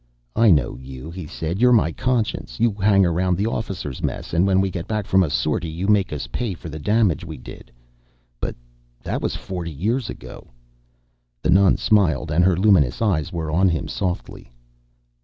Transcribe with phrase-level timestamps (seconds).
[0.35, 1.59] "I know you," he said.
[1.61, 2.59] "You're my conscience.
[2.59, 5.87] You hang around the officers' mess, and when we get back from a sortie, you
[5.87, 7.71] make us pay for the damage we did.
[8.39, 8.55] But
[9.03, 10.47] that was forty years ago."
[11.43, 14.49] The nun smiled, and her luminous eyes were on him softly.